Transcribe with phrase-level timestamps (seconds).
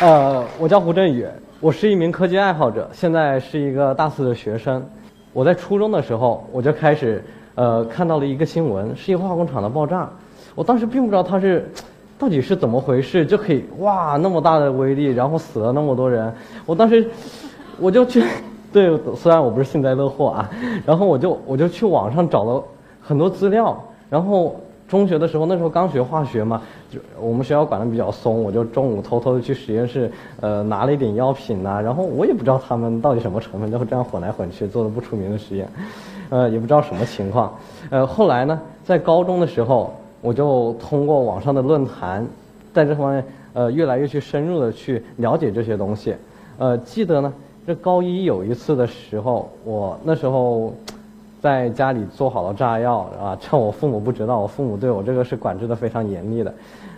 [0.00, 1.26] 呃，我叫胡振宇，
[1.60, 4.82] 我是一名科技爱好者，现在是一个大四的学生。
[5.34, 7.22] 我在初中的时候，我就开始
[7.54, 10.08] 呃看到了一个新闻，是一化工厂的爆炸。
[10.54, 11.70] 我当时并不知道它是
[12.18, 16.32] 到底是怎么回事，就可以哇那么大的威力，然后死了那么多人。
[16.64, 17.06] 我当时
[17.78, 18.24] 我就去，
[18.72, 20.50] 对，虽然我不是幸灾乐祸啊，
[20.86, 22.64] 然后我就我就去网上找了
[23.02, 23.78] 很多资料，
[24.08, 24.58] 然后。
[24.90, 35.68] 中学的时候，那时候刚学化学嘛，就我们学校管的比较松，我就中午偷偷的去实验室，呃，拿了一点药品呐，然后我也不知道他们到底什么成分，就这样混来混去做的不出名的实验，
[36.28, 37.54] 呃，也不知道什么情况，
[37.88, 42.26] 呃，后来呢，在高中的时候，我就通过网上的论坛，
[42.74, 46.16] 在这方面，呃，越来越去深入的去了解这些东西，
[46.58, 47.32] 呃，记得呢，
[47.64, 50.74] 这高一有一次的时候，我那时候。
[51.40, 56.54] 在家里做好了炸药啊， 趁我父母不知道，我父母对我这个是管制的非常严厉的，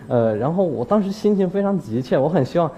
[0.09, 2.69] 呃，然后我当时心情非常急切，我很希望，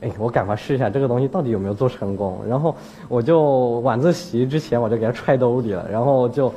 [0.00, 2.74] 哎，我赶快试一下这个东西到底有没有做成功， 然后
[3.08, 6.52] 我就晚自习之前我就给它揣兜里了，然后就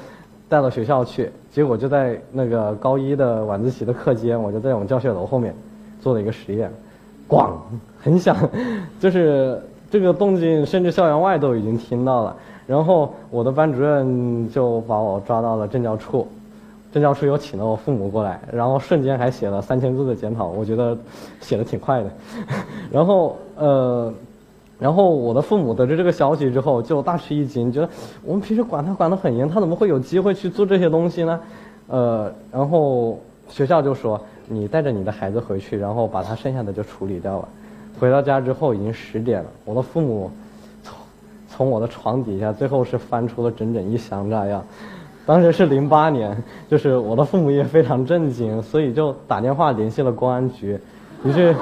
[0.49, 5.53] 带到学校去，结果就在那个高一的晚自习的课间，我就在我们教学楼后面
[6.01, 6.71] 做了一个实验，
[7.27, 7.51] 咣，
[7.99, 8.35] 很响，
[8.99, 12.35] 就是这个动静，甚至校园外都已经听到了。
[12.65, 16.27] 然后我的班主任就把我抓到了政教处，
[16.91, 20.97] 政教处又请了我父母过来，然后瞬间还写了三千字的检讨，我觉得
[21.39, 22.09] 写的挺快的。
[22.91, 24.13] 然后呃，
[24.77, 27.89] 然后我的父母得知这个消息之后就大吃一惊，觉得
[28.25, 31.39] 我们平时管他管得很严，他怎么会有机会去做这些东西呢？
[31.87, 37.47] 呃，然后学校就说你带着你的孩子回去，然后把他剩下的就处理掉了。
[37.99, 40.31] 回到家之后已经十点了，我的父母。
[40.83, 40.95] 从
[41.49, 44.63] 从我的床底下，最后是翻出了整整一箱炸药。
[45.25, 50.79] 当时是零八年，就是我的父母也非常震惊，所以就打电话联系了公安局。
[51.25, 51.55] 于是，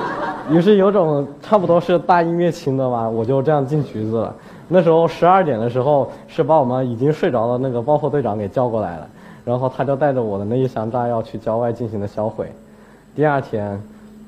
[0.50, 4.34] 于是有种差不多是大义灭亲的吧，我就这样进局子了。
[4.68, 9.06] 那时候十二点的时候，是把我们已经睡着的那个爆破队长给叫过来了，
[9.44, 12.50] 然后他就带着我的那一箱炸药去郊外进行了销毁。
[13.14, 13.80] 第二天，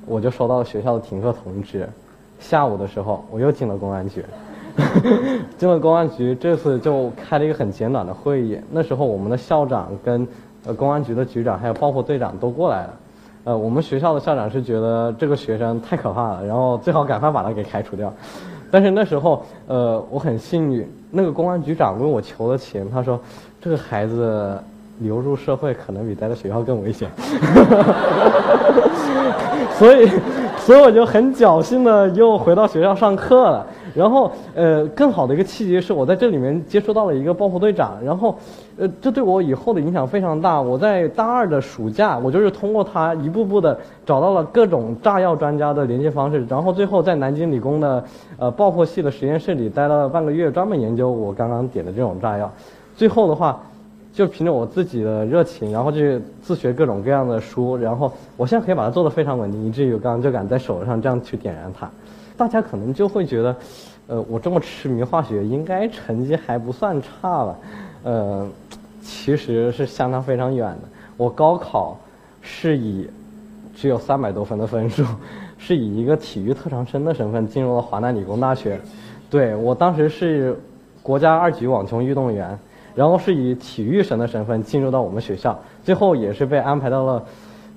[0.06, 1.88] 我就收到了学校的停课通知。
[2.38, 4.24] 下午的时候，我又进了公安局。
[5.56, 8.58] 进了公安局，这次就开了一个很简短的会议。
[8.70, 10.26] 那时候我们的校长跟
[10.66, 12.94] 呃公安局的局长还有爆破队长都过来了。
[13.44, 18.12] 呃，我们学校的校长是觉得这个学生太可怕了，然后最好赶快把他给开除掉。
[18.70, 23.20] 但是那时候，呃，我很幸运，那个公安局长为我求了情，他说
[23.60, 24.58] 这个孩子
[24.98, 27.08] 流入社会可能比待在学校更危险。
[29.78, 30.08] 所以，
[30.58, 33.66] 所以我就很侥幸的又回到学校上课了。
[33.94, 38.36] 然后，呃，更好的一个契机是我在这里面接触到了一个爆破队长，然后，
[38.76, 40.60] 呃，这对我以后的影响非常大。
[40.60, 48.02] 我在大二的暑假，我就是通过他一步步的找到了各种炸药专家的联系方式，然后最后在南京理工的
[48.36, 52.50] 呃爆破系的实验室里待了半个月，专门研究我刚刚点的这种炸药。
[52.96, 53.60] 最后的话，
[54.14, 61.90] 就凭着我自己的热情，然后去自学各种各样的书，然后我现在可以把它做得非常稳定，以至于刚刚就敢在手上这样去点燃它。
[62.36, 63.56] 大家可能就会觉得，
[64.06, 67.56] 呃，我这么痴迷化学，应该成绩还不算差吧？
[68.04, 68.48] 呃，
[69.02, 70.88] 其实是相差非常远的。
[71.16, 71.98] 我高考
[72.40, 73.08] 是以
[73.74, 75.04] 只有三百多分的分数，
[75.58, 78.80] 是以一个体育特长生的身份进入了华南理工大学。
[79.28, 80.56] 对我当时是
[81.02, 82.56] 国家二级网球运动员，
[82.94, 87.22] 然后是以体育生的身份进入到我们学校，最后也是被安排到了，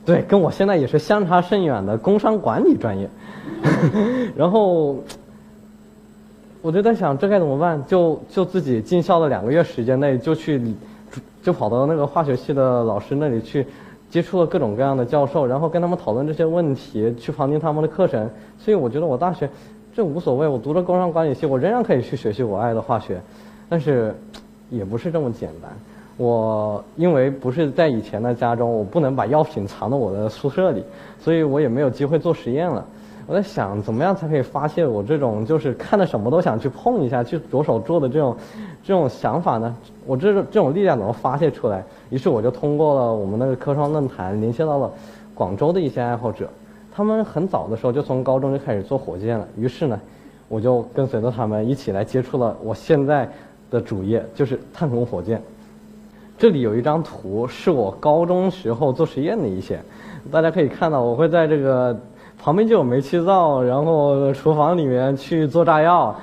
[0.05, 3.09] 对，跟我现在也是相差甚远的工商管理专业。
[4.35, 4.97] 然后，
[6.61, 7.83] 我就在想，这该怎么办？
[7.87, 10.61] 就就自己进校的两个月时间内，就去，
[11.41, 13.65] 就跑到那个化学系的老师那里去，
[14.09, 18.29] 接触了各种各样的教授，然后跟他们讨论这些问题，去旁听他们的课程。
[18.59, 19.49] 所以我觉得我大学
[19.95, 23.19] 这无所谓，我读了工商管理系，我仍然可以去学习我爱的化学。
[23.69, 24.13] 但是，
[24.69, 25.71] 也不是这么简单。
[26.17, 30.83] 我因为不是在以前的家中，我不能把药品藏到我的宿舍里，
[31.19, 32.83] 所以我也没有机会做实验了。
[33.27, 38.35] 我在想，怎么样才可以发泄我这种就是看到什么都想去碰一下、去着手做的这种
[38.83, 39.75] 这种想法呢？
[40.05, 41.83] 我这种这种力量怎么发泄出来？
[42.09, 44.89] 于是我就通过了我们那个科创论坛，联系到了
[45.35, 46.49] 广州的一些爱好者。
[46.95, 49.47] 他们很早的时候就从高中就开始做火箭了。
[49.55, 49.99] 于是呢，
[50.47, 53.29] 我就跟随着他们一起来接触了我现在
[53.69, 55.41] 的主业，就是探空火箭。
[56.37, 59.79] 这里有一张图，是我高中时候做实验的一些，
[60.31, 61.97] 大家可以看到，我会在这个。
[62.39, 66.15] 旁边就有煤气灶，然后厨房里面去做炸药，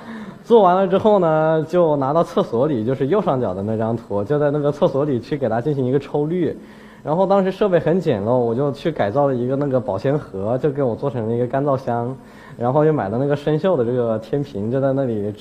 [0.45, 6.55] 做完了之后呢，就拿到厕所里，就是右上角的那张图，就在那个厕所里去给它进行一个抽滤，
[7.03, 12.15] 然后当时设备很简陋，我就去改造了一个那个保鲜盒，就给我做成了一个干燥箱，
[12.57, 15.33] 然后又买了那个生锈的这个天平，就在那里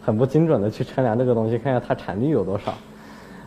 [0.00, 2.72] 很不精准的去称量这个东西，看一下它产率有多少。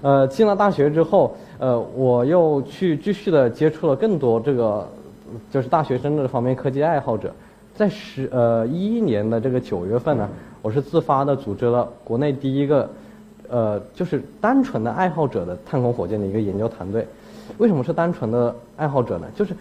[0.01, 4.87] 呃，进了大学之后，呃，我又去继续的接触了更多这个，
[5.49, 7.33] 就是大学生这方面科技爱好者。
[7.73, 10.29] 在十呃一一年的这个九月份呢，
[10.61, 12.89] 我是自发的组织了国内第一个，
[13.49, 17.05] 呃，就是单纯的爱好者的探空火箭的一个研究团队。
[17.57, 19.27] 为什么是单纯的爱好者呢？
[19.35, 19.53] 就是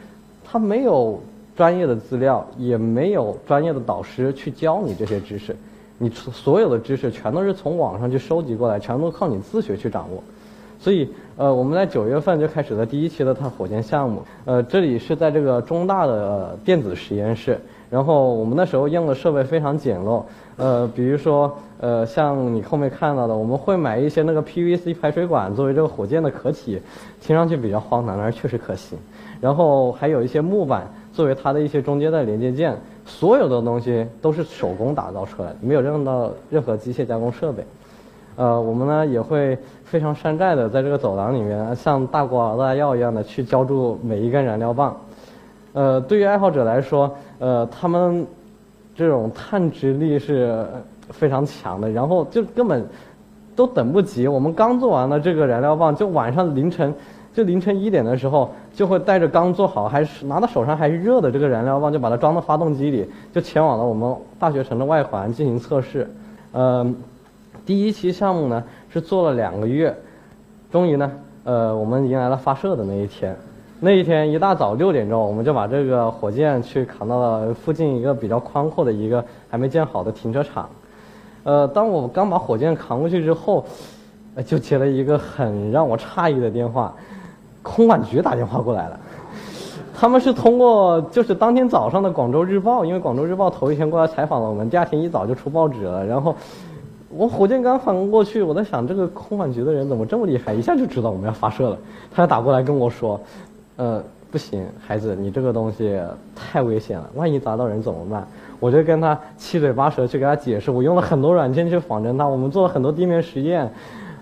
[0.45, 1.19] 他没有
[1.57, 5.55] 专业的资料，也没有专业的导师去教你这些知识，
[5.99, 10.23] 你所有的知识全都是从网上去收集过来，全都靠你自学去掌握。
[10.81, 14.21] 所以，呃，我们在九月份就开始了第一期的太火箭项目。
[14.45, 17.59] 呃，这里是在这个中大的电子实验室。
[17.91, 20.23] 然后我们那时候用的设备非常简陋，
[20.57, 26.81] 呃，比如说，呃，像你后面看到的，我们会买一些那个 PVC 排水管作为这个火箭的壳体，
[27.21, 28.99] 听上去比较荒唐，但是确实可行。
[29.41, 32.77] 然后还有一些木板作为它的一些中间的连接件，
[33.07, 37.65] 所有的东西都是手工打造出来的，没有用到任何机械加工设备。
[38.37, 44.97] 呃，我们呢也会非常山寨的在这个走廊里面，像大锅熬大药一样的去浇筑每一根燃料棒。
[45.73, 47.09] 呃，对于爱好者来说，
[47.39, 48.27] 呃，他们
[48.97, 50.67] 这种探知力是
[51.11, 52.85] 非常强的，然后就根本
[53.55, 54.27] 都等不及。
[54.27, 56.93] 我们刚做完了这个燃料棒，就晚上凌晨，
[57.35, 66.09] 就凌晨一点的时候，就会带着刚做好还是拿到手上还是热的这个燃料棒，就把它装到发动机里，就前往了我们大学城的外环进行测试。
[66.53, 66.89] 呃，
[67.67, 69.93] 第一期项目呢是做了两个月，
[70.71, 71.11] 终于呢，
[71.43, 73.37] 呃，我们迎来了发射的那一天。
[73.81, 80.71] 那一天一大早六点钟，我们就把这个火箭去扛到了附近一个比较宽阔的一个还没建好的停车场。
[81.43, 83.65] 呃，当我刚把火箭扛过去之后，
[84.47, 86.95] 就接了一个很让我诧异的电话，
[87.65, 89.01] 空管局打电话过来了。
[89.93, 96.07] 他们是通过就是当天早上的《广州日报》，因为《广州日报》头一天过来采访了我们，第二天一早就出报纸了。
[96.07, 96.33] 然后
[97.09, 101.79] 我火箭刚反应过去，我在想这个空管局的人怎么这么厉害，一下就知道我们要发射了。
[102.15, 103.19] 他打过来跟我说。
[103.77, 104.01] 呃，
[104.31, 106.01] 不行，孩子，你这个东西
[106.33, 108.25] 太危险了，万一砸到人怎么办？
[108.61, 113.69] 我就跟他七嘴八舌去给他解释，我用了很多软件去仿真它，我们做了很多地面实验，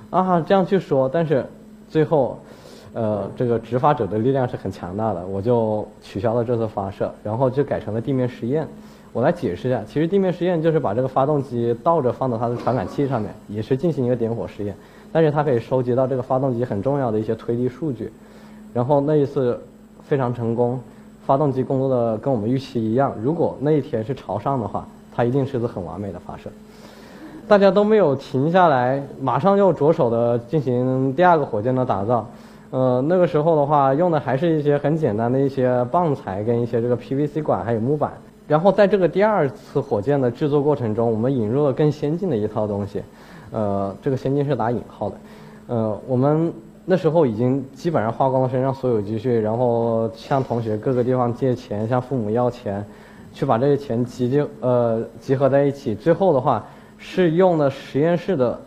[0.08, 1.44] 啊，这样去说，但是
[1.86, 2.38] 最后，
[2.94, 8.66] 呃，这个执法者的力量是很强大的，我就取消了这次发射，然后就改成了地面实验。
[9.14, 14.74] 我来解释一下，其实地面实验就是把这个发动机倒着放到它的传感器上面，也是进行一个点火实验，
[15.12, 18.10] 但是它可以收集到这个发动机很重要的一些推力数据。
[18.72, 19.60] 然后那一次
[20.02, 20.80] 非常成功，
[21.26, 23.14] 发动机工作的跟我们预期一样。
[23.22, 26.50] 如果那一天是朝上的话，它一定是次很完美的发射。
[27.46, 32.26] 大家都没有停下来，马上又着手的进行第二个火箭的打造。
[32.72, 38.12] 呃，那个时候的话，用的还是一些很简单的一些棒材跟一些这个 PVC 管还有木板。
[38.48, 43.02] 然后在这个第二次火箭的制作过程中，我们引入了更先进的一套东西。
[43.50, 45.16] 呃，这个先进是打引号的。
[45.68, 46.52] 呃，我们。
[46.84, 52.84] 那时候已经基本上花光了身上所有积蓄，然后向同学各个地方借钱，向父母要钱，
[53.32, 55.94] 去把这些钱集就呃集合在一起。
[55.94, 56.66] 最后的话
[56.98, 58.60] 是用的实验室的，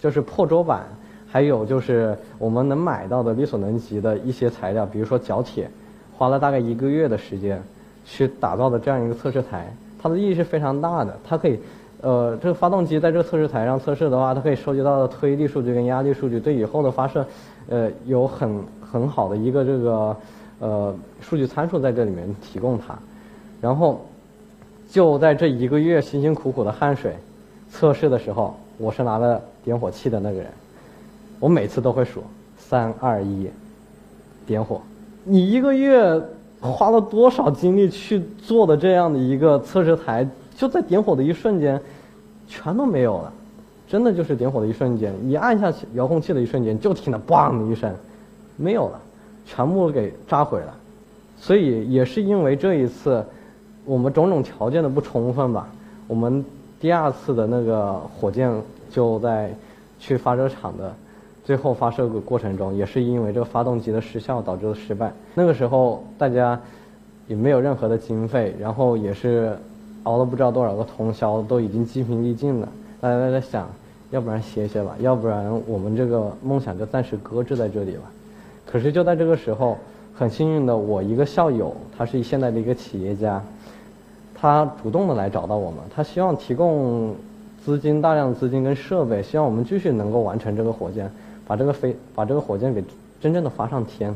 [0.00, 0.84] 就是破桌板，
[1.30, 5.70] 还有就是我们能买到的力所能及的一些材料，比如说角铁，
[6.16, 7.62] 花了大概一个月的时间
[8.04, 9.72] 去打造的这样一个测试台。
[10.02, 11.58] 它的意义是非常大的，它可以。
[12.02, 17.22] 呃，这个发动机在这个测试台上测试的话，它可以收集到的推力数据跟压力数据，对以后的发射，
[17.68, 20.16] 呃，有很很好的一个这个
[20.60, 22.98] 呃数据参数在这里面提供它。
[23.60, 24.00] 然后
[24.90, 27.14] 就在这一个月辛辛苦苦的汗水
[27.70, 30.46] 测试的时候，我是拿了点火器的那个人，
[31.40, 32.22] 我每次都会数
[32.56, 33.48] 三二一，
[34.46, 34.80] 点火。
[35.24, 36.22] 你一个月
[36.60, 40.28] 花了多少精力去做的这样的一个测试台？
[40.56, 41.80] 就在点火的一瞬间，
[42.46, 43.32] 全都没有了，
[43.88, 47.90] 真的就是点火的一瞬间，你按下遥控器的一瞬间，就听到“嘣”的一声，
[48.56, 49.00] 没有了，
[49.46, 50.74] 全部给炸毁了。
[51.38, 53.24] 所以也是因为这一次，
[53.86, 55.66] 我们种种条件的不充分吧，
[56.06, 56.44] 我们
[56.78, 58.52] 第二次的那个火箭
[58.90, 59.50] 就在
[59.98, 60.94] 去发射场的
[61.50, 65.12] 最后发射的过程中，也是因为这个发动机的失效导致的失败。
[65.34, 66.60] 那个时候大家
[67.26, 69.58] 也没有任何的经费，然后也是。
[70.04, 72.66] 熬了不知道多少个通宵，都已经精疲力尽了。
[73.02, 73.68] 大家都在想，
[74.10, 78.04] 要不然歇歇吧，要不然我们这个梦想就暂时搁置在这里吧。
[78.64, 79.76] 可是就在这个时候，
[80.14, 83.42] 很幸运的，我一个校友，他是现在的一个企业家，
[84.34, 87.14] 他主动的来找到我们，他希望提供
[87.62, 91.12] 资金，大量的资金跟设备，希望我们继续能够完成这个火箭，
[91.50, 92.80] 把这个飞，把这个火箭给
[93.20, 94.14] 真正的发上天。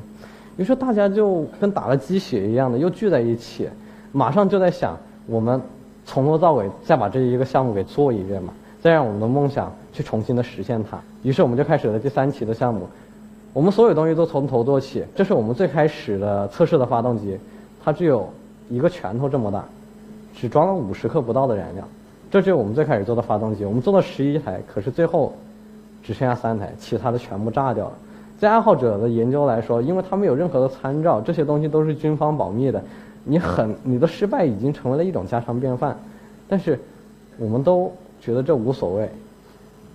[0.57, 3.69] 于是大家就跟打了鸡血一样的又聚在一起，
[4.13, 5.61] 马上就在想，我们
[6.07, 10.97] 从头到尾再把这一个项目给做一遍嘛，再让我们的梦想去重新的实现它。
[11.25, 12.87] 于是我们就开始了第三期的项目，
[13.53, 15.05] 我们所有东西都从头做起。
[15.17, 17.37] 这是我们最开始的测试的发动机，
[17.83, 18.31] 它只有
[18.71, 19.65] 一个拳头这么大，
[20.37, 21.85] 只装了五十克不到的燃料。
[22.31, 25.33] 这就是我们最开始做的发动机，我们做了十一台，可是最后
[26.05, 27.93] 只剩下三台，其他的全部炸掉了。
[28.39, 32.83] 在爱好者的研究来说，因为他没有任何的参照，这些东西都是军方保密的。
[33.25, 35.97] 你很你的失败已经成为了一种家常便饭，
[36.47, 36.79] 但是
[37.39, 39.09] 我们都觉得这无所谓。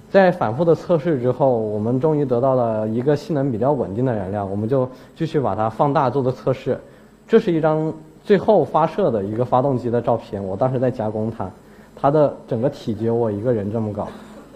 [0.09, 6.75] 在反复的测试之后，我们终于得到了一个性能比较稳定的燃料，我们就继续把它放大做的测试。
[7.27, 11.47] 这是一张最后发射的一个发动机的照片，我当时在加工它，
[11.95, 14.07] 它的整个体积我一个人这么高，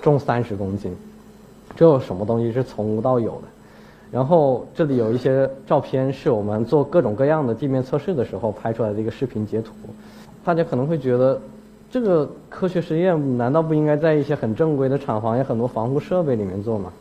[0.01, 0.91] 重三十公斤，
[1.75, 3.47] 这有什么东西是从无到有的？
[4.11, 9.73] 然后这里有一些照片，是我们做各种各样的地面测试的时候拍出来的一个视频截图。
[10.43, 11.41] 大家可能会觉得，
[11.89, 16.91] 这个科学实验难道不应该在一些很正规的厂房、有很多防护设备里面做吗？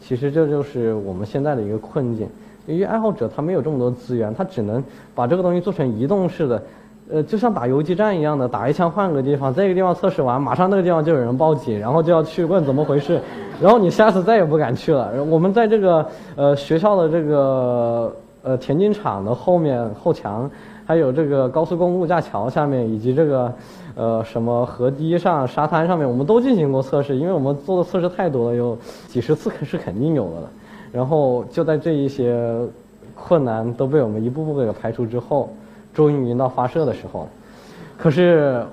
[0.00, 2.28] 其实这就是我们现在的一个困境。
[2.66, 6.62] 由于爱好者他没有这么多资源，他只能把这个东西做成移动式的。
[7.10, 13.18] 呃，就像打游击战一样的，打一枪换个地方，在一个地方测试完，马上那个地方就有人报警，然后就要去问怎么回事，
[13.62, 15.10] 然后你下次再也不敢去了。
[15.24, 20.50] 我们在这个呃学校的这个呃田径场的后面后墙，
[20.84, 23.50] 还有这个高速公路架桥下面，以及这个
[23.94, 30.50] 呃什么河堤上、沙滩上面，我们都进行过测试，因为我们做的测试太多了，有几十次 是肯定有的了。
[30.92, 32.38] 然后就在这一些
[33.14, 35.48] 困难都被我们一步步给排除之后。
[35.98, 37.28] 终于到发射的时候了，
[37.96, 38.64] 可是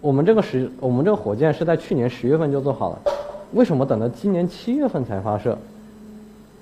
[0.00, 2.98] 我们这个时我们这个火箭是在去年十月份就做好了，
[3.52, 5.56] 为什么等到今年七月份才发射？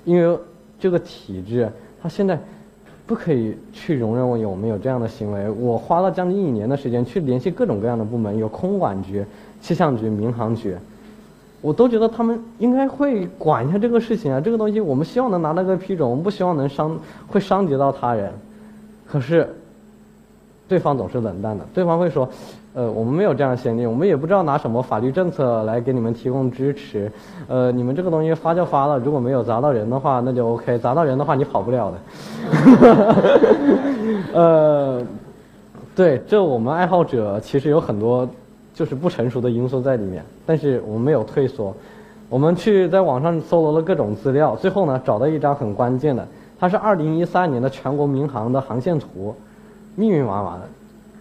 [0.05, 0.39] 因为
[0.79, 1.67] 这个体制
[2.03, 2.39] 它现在
[3.07, 5.49] 不可以去容忍我有没有这样的行为。
[5.49, 9.25] 我花了将近一年的时间去联系各种各样的部门，有空管局、
[9.63, 10.77] 气象局、民航局，
[11.63, 14.39] 我都觉得他们应该会管一下这个事情啊。
[14.39, 18.31] 这个东西我们希望能拿到个批准，我们不希望能伤会伤及到他人，
[19.07, 19.49] 可是。
[20.69, 22.29] 对方总是冷淡的，对方会说
[22.75, 27.11] ：“呃，我们没有这样的先例，我们也不知道拿什么法律政策来给你们提供支持。
[27.47, 31.99] 呃，你们这个东西发就发了，如果没有砸到人的话，那就 OK；砸到人的话，你跑不了的。
[34.35, 35.01] ”呃，
[35.95, 38.29] 对，这我们爱好者其实有很多
[38.75, 41.73] 就是不成熟的因素在里面，但是我们没有退缩，
[42.29, 46.27] 我们去在网上搜罗了各种资料，最后呢找到一张很关键的，
[46.59, 49.33] 它是二零一三年的全国民航的航线图。
[49.97, 50.69] 密密麻麻的，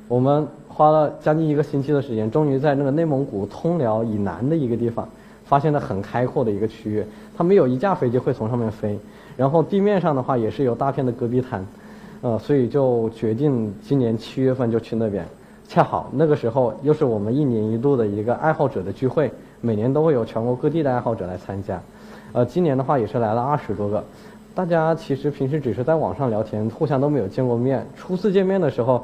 [0.10, 5.08] 我们花了将近一个星期的时间，终于在那个内蒙古通辽以南的一个地方，
[5.46, 7.04] 发现了很开阔的一个区域。
[7.38, 9.00] 它没有一架飞机会从上面飞，
[9.38, 11.66] 然后地面上的话也是有大片的戈壁滩，
[12.22, 15.26] 呃，所以就决定今年七月份就去那边。
[15.68, 21.82] 恰好那个时候又是我们一年一度的一个爱好者的聚会，每年都会有全国各地的爱好者来参加。
[22.34, 24.04] 呃，今年的话也是来了二十多个。
[24.56, 27.86] 大家其实平时只是在网上聊天，互相都没有见过面。
[27.94, 29.04] 初次见面的时候，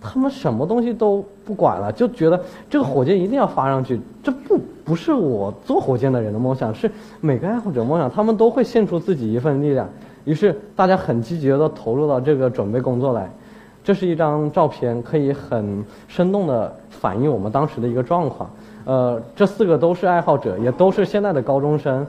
[0.00, 4.00] 他们什么东西都不管了，就觉得这个火箭一定要发上去。
[4.24, 8.10] 这不不是我做火箭的人的梦想，是每个爱好者梦想。
[8.10, 9.88] 他们都会献出自己一份力量，
[10.24, 13.30] 于是大家很积极的投入到这个准备工作来。
[13.84, 18.50] 这是一张照片，可以很生动的反映我们当时的一个状况。
[18.84, 22.04] 呃，这四个都是爱好者，也都是现在的高中生。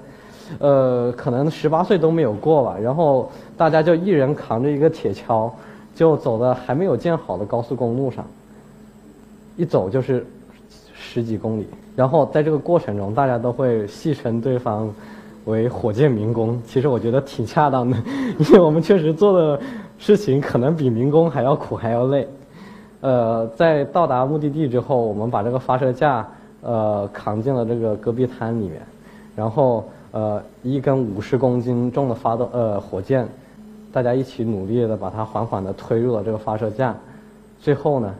[0.59, 5.49] 呃，可能十八岁都没有过吧，然后大家就一人扛着一个铁锹，
[5.95, 8.23] 就走在还没有建好的高速公路上，
[9.57, 10.25] 一走就是
[10.93, 11.67] 十几公里。
[11.95, 14.93] 然后在这个过程中，大家都会戏称对方
[15.45, 16.61] 为“火箭民工”。
[16.67, 17.97] 其实我觉得挺恰当的，
[18.37, 19.59] 因为我们确实做的
[19.97, 22.27] 事情可能比民工还要苦还要累。
[23.01, 26.27] 呃，在到达目的地之后，我们把这个发射架
[26.61, 28.79] 呃扛进了这个戈壁滩里面，
[29.35, 29.83] 然后。
[30.15, 33.27] 呃，一根五十公斤重的发动呃火箭，
[33.91, 36.95] 大家一起努力的把它缓缓的推入了这个发射架，
[37.59, 38.15] 最后呢，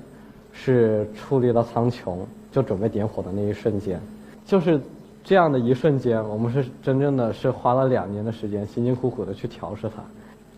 [0.52, 2.18] 是处理到苍穹，
[2.52, 3.98] 就准备点火的那一瞬间，
[4.46, 4.78] 就是
[5.24, 10.04] 这样的一瞬间，我们是真正的是花了两年的时间，辛辛苦苦的去调试它，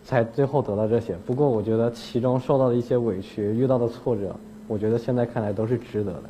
[0.02, 1.14] 才最后得到这些。
[1.24, 4.34] 不过我觉得其中受到的一些委屈，遇到的挫折，
[4.66, 6.22] 我觉得现在看来都是值得的。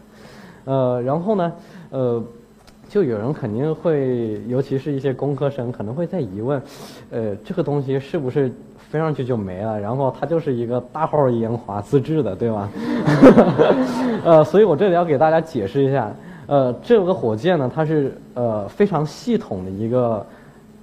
[0.66, 1.50] 呃，然后呢，
[1.88, 2.22] 呃。
[2.88, 6.60] 就有人肯定会，尤其是一些工科生，可能会在疑问，
[7.10, 9.78] 呃，这个东西是不是飞上去就没了？
[9.78, 12.68] 然后它就是一个大号烟花自制的，对吧？
[14.24, 16.10] 呃，所以我这里要给大家解释一下，
[16.46, 20.24] 呃，这个火箭呢，它是呃非常系统的一个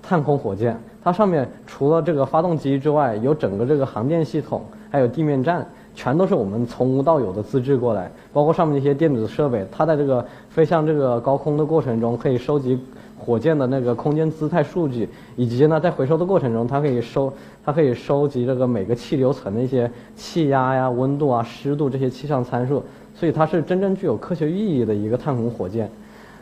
[0.04, 8.12] 探空火箭，它上面除了这个发动机之外，有整个这个航电系统，还有地面站，全都是我们从无到有的自制过来。
[8.32, 12.80] 包括上面那些电子设备，它在这个飞向这个高空的过程中，可以收集
[13.18, 17.34] 火箭的那个空间姿态数据，以及呢，在回收的过程中，它可以收，
[17.66, 22.84] 它可以收集这个每个气流层的一些气压呀、温度啊、湿度这些气象参数。
[23.16, 25.90] 所以它是真正具有科学意义的一个探空火箭。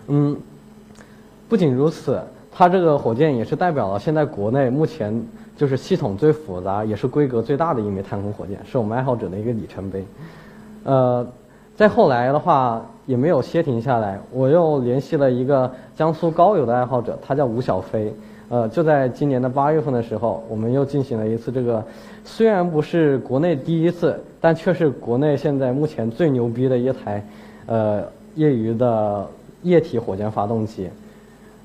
[0.08, 0.36] 嗯，
[1.48, 2.20] 不仅如此。
[2.56, 5.12] 它这个火箭也是代表了现在国内目前
[5.56, 10.04] 就是系统最复杂，也是规格最大的一枚太空火箭，是我们爱好者的一个里程碑。
[10.84, 11.26] 呃，
[11.76, 18.14] 再后来的话也没有歇停下来，我又联系了一个江苏高邮的爱好者，他叫吴小飞。
[18.50, 21.84] 呃，就在今年的八月份的时候，我们又进行了一次这个，
[22.24, 27.26] 虽然不是国内第一次，但却是国内现在目前最牛逼的一台，
[27.66, 28.04] 呃，
[28.36, 29.26] 业余的
[29.64, 30.88] 液体火箭发动机。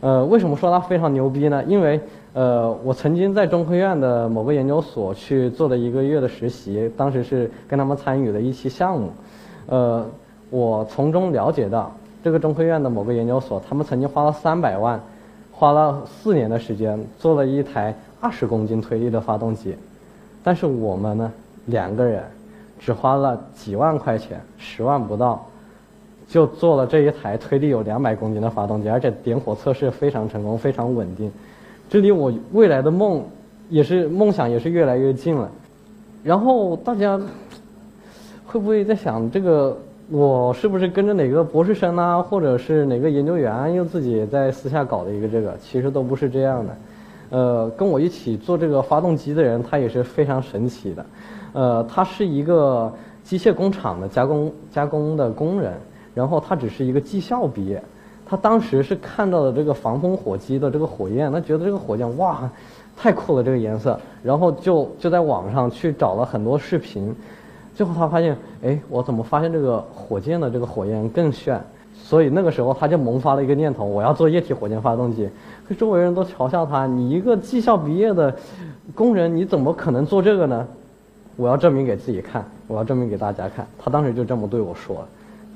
[0.01, 1.63] 呃，为什么说它非常牛逼呢？
[1.65, 2.01] 因为
[2.33, 9.11] 呃，我曾经在中科院的某个研究所去做了一个月的实习，当时是跟他们参与的一期项目。
[9.67, 10.07] 呃，
[10.51, 15.01] 我从中了解到，这个中科院的某个研究所，他们曾经花了三百万，
[15.51, 19.75] 花了四年的时间做了一台二十公斤推力的发动机，
[20.45, 21.33] 但是我们呢，
[21.67, 22.23] 两个人
[22.79, 25.45] 只花了几万块钱，十万不到。
[26.29, 31.33] 就做了这一台推力有两百公斤的发动机，而且点火测试非常成功，非常稳定。
[31.89, 33.25] 这离我未来的梦，
[33.71, 35.51] 也是梦想，也是越来越近了。
[36.23, 37.19] 然后大家
[38.47, 39.75] 会不会在想，这个
[40.11, 45.57] 我是不是跟着哪个博士生啊，或者是哪个研究员又自己在私下搞的一个这个？
[45.63, 46.77] 其实都不是这样的。
[47.31, 51.07] 呃，跟我一起做这个发动机的人，他也是非常神奇的。
[51.55, 52.93] 呃，他是一个
[53.25, 55.73] 机械工厂的加工加工的工人。
[56.19, 57.81] 然后他只是一个技校毕业，
[58.27, 62.51] 他当时是看到了这个防风火机的这个火焰，他觉得这个火箭哇，
[62.97, 67.15] 太酷了这个颜色，然后就就在网上去找了很多视频，
[67.73, 71.63] 最后他发现，哎，我怎么发现这个火箭的这个火焰更炫？
[71.95, 75.29] 所以那个时候他就萌发了一个念头，我要做液体火箭发动机。
[75.69, 78.35] 可周围人都嘲笑他，你一个技校毕业的
[78.93, 80.67] 工人，你怎么可能做这个呢？
[81.37, 83.65] 我要证明给自己看，我要证明给大家看。
[83.79, 85.07] 他当时就这么对我说。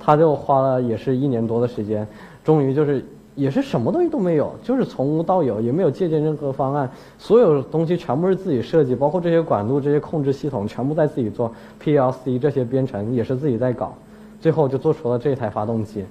[0.05, 2.05] 他就花了也是一年多的时间，
[2.45, 3.05] 终于就是
[3.37, 13.95] 也是什么东西都没有，就是从无到有，也没有借鉴任何方案，所有东西全部是自己设计，包括这些管路、这些控制系统，全部在自己做，PLC 这些编程也是自己在搞，
[14.41, 16.05] 最后就做出了这台发动机。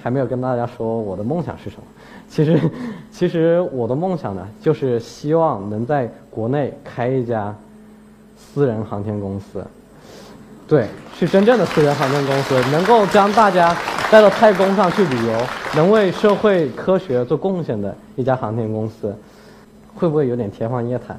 [0.00, 1.82] 还没有跟大家说我的梦想是什么，
[2.28, 2.60] 其实，
[3.10, 7.56] 其实我的梦想呢，就是希望能在国内开一家
[8.36, 9.64] 私人航天公司。
[10.74, 13.72] 对，是真正的私人航天公司，能够将大家
[14.10, 15.32] 带到太空上去旅游，
[15.76, 19.14] 能为社会科学做贡献的一家航天公司，
[19.94, 21.16] 会不会有点天方夜谭？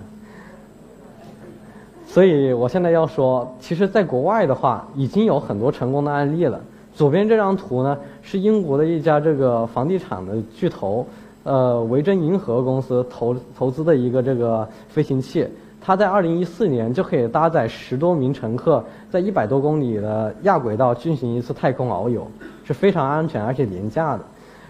[2.06, 6.60] 所以我现在要说，其实，在国外的话，已经有很多成功的案例了。
[6.94, 11.08] 左边这张图呢，是英国的一家这个房地产的巨头，
[11.44, 15.48] 呃，维珍银河公司投投资的一个这个飞行器。
[15.86, 22.26] 它在二零一四年就可以搭载十多名乘客，在一百多公里的亚轨道进行一次太空遨游，
[22.65, 24.21] 是非常安全而且廉价的。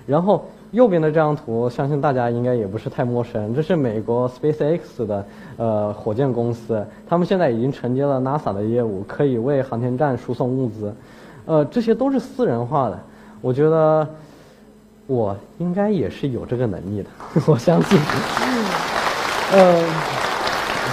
[0.06, 5.26] 然后右边的这张图，相信大家应该也不是太陌生，这是美国 SpaceX 的
[5.56, 10.94] 呃火箭公司，他们现在已经承接了 NASA 的业务，可以为航天站输送物资。
[11.46, 13.00] 呃，这些都是私人化的，
[13.40, 14.06] 我觉得
[15.08, 17.10] 我应该也是有这个能力的，
[17.48, 17.98] 我相信。
[19.54, 19.54] 嗯。
[19.54, 19.84] 呃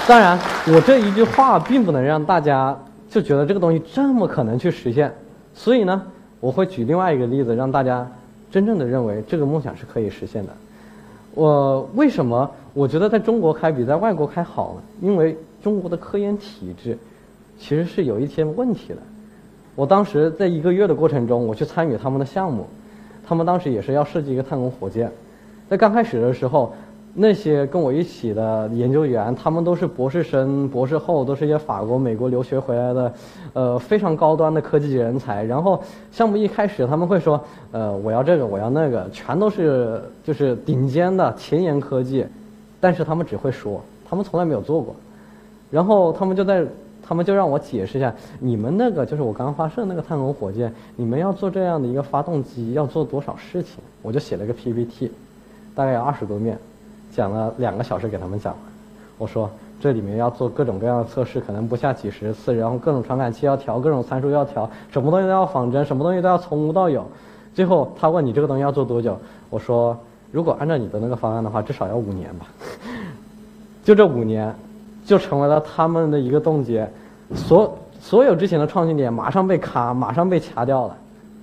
[0.08, 0.36] 当然，
[0.66, 2.76] 我这一句话并不能让大家
[3.08, 5.10] 就觉得这个东西这么可能去实现，
[5.54, 6.02] 所以呢，
[6.40, 8.06] 我会举另外一个例子，让大家
[8.50, 10.52] 真正的认为这个梦想是可以实现的。
[11.34, 14.82] 我为什么我觉得在中国开比在外国开好呢？
[15.00, 16.98] 因为中国的科研体制
[17.56, 18.98] 其实是有一些问题的。
[19.76, 22.66] 我当时在一个月的过程中，我去参与他们的项目，
[23.24, 25.10] 他们当时也是要设计一个太空火箭，
[25.70, 26.74] 在刚开始的时候。
[27.14, 33.12] 那些跟我一起的研究员，他们都是博士生、博士后，都是一些法国、美国留学回来的，
[33.52, 35.44] 呃，非常高端的科技人才。
[35.44, 37.38] 然后项目一开始，他们会说，
[37.70, 42.24] 呃，我要这个，我要那个，全都是就是顶尖的前沿科技，
[42.80, 44.96] 但是他们只会说，他们从来没有做过。
[45.70, 46.64] 然后他们就在，
[47.02, 53.74] 他们就让我解释一下，你们那个就是我刚刚发射那个探空火箭，你们要做这样的一个发动机，要做多少事情？
[54.00, 55.10] 我就写了个 PPT，
[55.74, 56.58] 大概有二十多面。
[57.14, 58.54] 讲了两个小时给他们讲，
[59.18, 67.06] 我说这里面要做各种各样的测试，可能不下几十次，然后各种传感器要调，各种参数要调，什么东西都要仿真，什么东西都要从无到有。
[67.54, 69.18] 最后他问你这个东西要做多久，
[69.50, 69.96] 我说
[70.30, 72.46] 如果按照你的那个方案的话，至少要五年吧。
[73.84, 74.54] 就这五年，
[75.04, 76.88] 就成为了他们的一个冻结，
[77.34, 80.96] 所所有之前的创新点马上被卡，马上被掐掉了。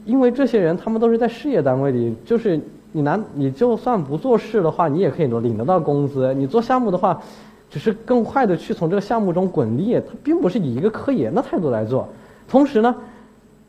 [0.05, 2.59] 因为这些人他们都是在事业单位里，就是
[2.91, 6.33] 你难，你就算不做事的话，你也可以领得到工资。
[6.33, 7.21] 你做项目的话，
[7.69, 12.07] 只是更快的去从这个项目中滚利，它并不是以一个科研的态度来做。
[12.47, 12.95] 同时呢，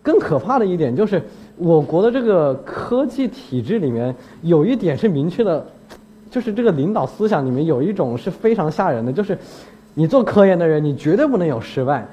[0.02, 1.22] 更可怕的一点就是，
[1.58, 5.66] 我国的这个科技体制里面有一点是明确的，
[6.30, 9.36] 就是这个领导思想里面有一种是非常吓人的，就是
[9.94, 12.06] 你做科研的人，你绝对不能有失败。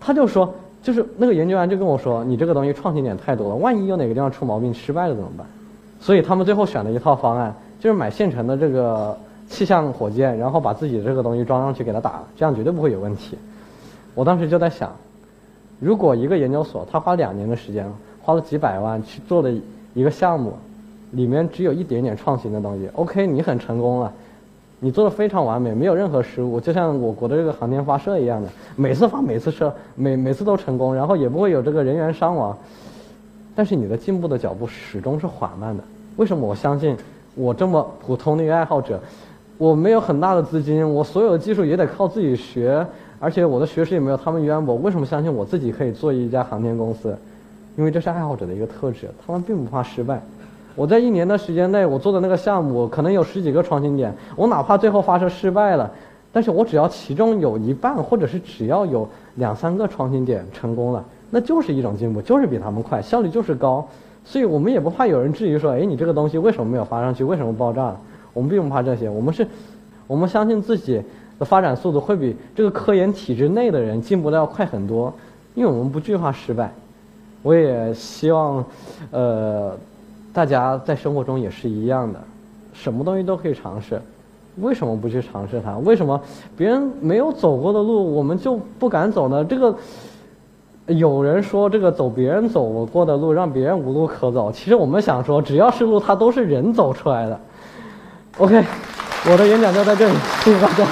[0.00, 0.52] 他就说。
[0.84, 5.46] 就是那个研究员就跟我说：“你这个东西创新点太多了，万一有哪个地方出毛病失败了怎么办？”
[6.04, 9.16] 所以他们最后选了一套方案，就是买现成的这个
[9.48, 13.38] 气象火箭，然后把自己这个东西装上去给它打，这样绝对不会有问题。
[14.14, 14.94] 我当时就在想，
[15.80, 17.90] 如果一个研究所他花两年的时间，
[18.20, 19.50] 花了几百万去做的
[19.94, 20.52] 一个项目，
[21.12, 24.12] 里面只有一点点创新的东西，OK，你很成功了。
[24.80, 32.54] 你做的非常完美，没有任何失误，就像我国的这个航天发射一样的，每次发每次射，每每次都成功，然后也不会有这个人员伤亡。
[33.56, 35.82] 但是你的进步的脚步始终是缓慢的。
[36.16, 36.96] 为什么我相信
[37.34, 39.00] 我这么普通的一个爱好者，
[39.58, 42.86] 我没有很大的资金，我所有的技术也得靠自己学，
[43.18, 44.74] 而且我的学识也没有他们渊博。
[44.76, 47.16] 为什么相信我自己可以做一家航天公司？
[47.76, 50.22] 因为这是爱好者的一个特质，他们并不怕失败。
[50.76, 54.14] 我在一年的时间内，我做的那个项目可能有十几个创新点。
[54.36, 55.90] 我哪怕最后发射失败了，
[56.32, 63.84] 但是我只要其中有一半，或者是只要有两三个创新点成功了，那就是一种进步，就是比他们快，效率就是高。
[64.24, 67.22] 所以我们也不怕有人质疑说：“哎，你这个东西为什么没有发上去？
[67.22, 68.00] 为什么爆炸了？”
[68.32, 69.46] 我们并不怕这些，我们是，
[70.06, 71.02] 我们相信自己
[71.38, 75.12] 的发展速度会比这个科研体制内的人进步的要快很多，
[75.54, 76.72] 因为我们不惧怕失败。
[77.42, 78.64] 我也希望，
[79.10, 79.76] 呃。
[80.32, 82.18] 大家在生活中也是一样的，
[82.72, 84.02] 什么东西都可以尝试，
[84.56, 85.78] 为什么不去尝试它？
[85.78, 86.20] 为什么
[86.56, 89.44] 别人没有走过的路，我们就不敢走呢？
[89.44, 89.72] 这个
[90.86, 94.52] 有人说，这个走别人走过的路，让别人无路可走。
[94.52, 97.40] 其实我们想说，只要是路，它都是人走出来的。
[98.36, 98.62] OK，
[99.30, 100.84] 我的演讲就在这里，谢谢大家。